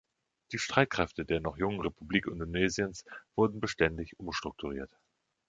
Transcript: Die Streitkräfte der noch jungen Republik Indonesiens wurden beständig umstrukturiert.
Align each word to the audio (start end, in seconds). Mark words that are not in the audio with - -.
Die 0.51 0.57
Streitkräfte 0.57 1.25
der 1.25 1.41
noch 1.41 1.57
jungen 1.57 1.79
Republik 1.81 2.25
Indonesiens 2.25 3.05
wurden 3.35 3.59
beständig 3.59 4.17
umstrukturiert. 4.17 4.89